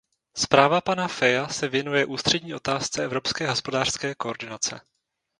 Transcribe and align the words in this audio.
Zpráva 0.37 0.81
pana 0.81 1.07
Feia 1.07 1.47
se 1.47 1.67
věnuje 1.67 2.05
ústřední 2.05 2.53
otázce 2.55 3.03
evropské 3.03 3.49
hospodářské 3.49 4.15
koordinace. 4.15 4.81